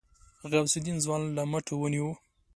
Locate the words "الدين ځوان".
0.79-1.21